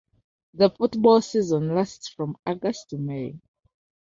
[0.55, 3.39] The Football Season lasts from August to May.